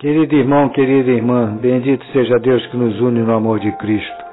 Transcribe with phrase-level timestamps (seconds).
[0.00, 4.24] Querido irmão, querida irmã, bendito seja Deus que nos une no amor de Cristo.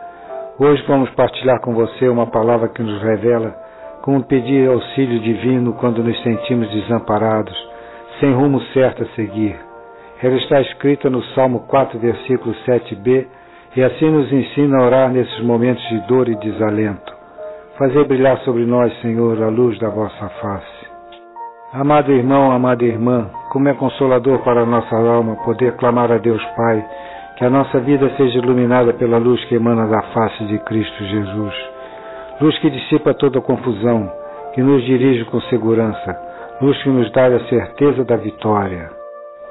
[0.58, 3.54] Hoje vamos partilhar com você uma palavra que nos revela
[4.02, 7.54] como pedir auxílio divino quando nos sentimos desamparados,
[8.22, 9.58] sem rumo certo a seguir.
[10.24, 13.28] Ela está escrita no Salmo 4, versículo 7b,
[13.76, 17.14] e assim nos ensina a orar nesses momentos de dor e desalento.
[17.78, 20.77] Fazer brilhar sobre nós, Senhor, a luz da vossa face.
[21.74, 26.42] Amado irmão, amada irmã, como é consolador para a nossa alma poder clamar a Deus
[26.56, 26.86] Pai
[27.36, 31.54] que a nossa vida seja iluminada pela luz que emana da face de Cristo Jesus.
[32.40, 34.10] Luz que dissipa toda confusão,
[34.56, 36.18] que nos dirige com segurança,
[36.62, 38.90] luz que nos dá a certeza da vitória.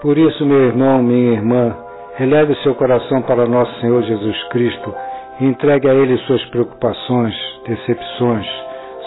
[0.00, 1.76] Por isso, meu irmão, minha irmã,
[2.18, 4.94] eleve o seu coração para nosso Senhor Jesus Cristo
[5.38, 7.34] e entregue a Ele suas preocupações,
[7.66, 8.46] decepções,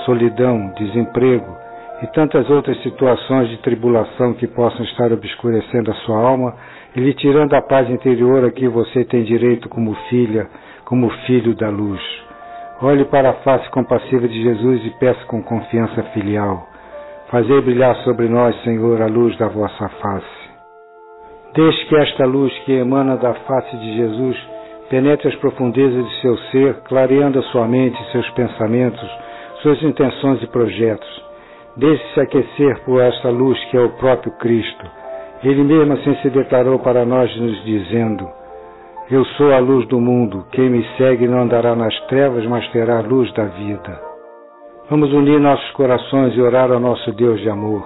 [0.06, 1.69] solidão, desemprego,
[2.02, 6.56] e tantas outras situações de tribulação que possam estar obscurecendo a sua alma
[6.96, 10.48] e lhe tirando a paz interior a que você tem direito como filha,
[10.86, 12.02] como filho da luz.
[12.82, 16.68] Olhe para a face compassiva de Jesus e peça com confiança filial.
[17.30, 20.40] Fazei brilhar sobre nós, Senhor, a luz da vossa face.
[21.54, 24.38] Deixe que esta luz que emana da face de Jesus
[24.90, 29.08] penetre as profundezas de seu ser, clareando a sua mente, seus pensamentos,
[29.62, 31.29] suas intenções e projetos
[31.80, 34.86] Deixe-se aquecer por esta luz que é o próprio Cristo.
[35.42, 38.28] Ele mesmo assim se declarou para nós, nos dizendo:
[39.10, 40.46] Eu sou a luz do mundo.
[40.52, 43.98] Quem me segue não andará nas trevas, mas terá a luz da vida.
[44.90, 47.82] Vamos unir nossos corações e orar ao nosso Deus de amor.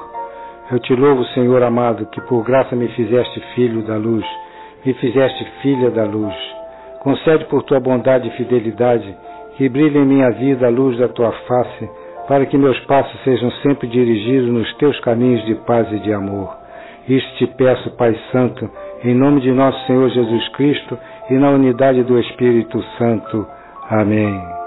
[0.72, 4.26] Eu te louvo, Senhor amado, que por graça me fizeste filho da luz,
[4.84, 6.34] me fizeste filha da luz.
[7.04, 9.16] Concede por tua bondade e fidelidade
[9.56, 13.52] que brilhe em minha vida a luz da tua face para que meus passos sejam
[13.64, 16.56] sempre dirigidos nos teus caminhos de paz e de amor.
[17.08, 18.70] Isto te peço, Pai Santo,
[19.04, 20.98] em nome de nosso Senhor Jesus Cristo
[21.30, 23.46] e na unidade do Espírito Santo.
[23.90, 24.63] Amém.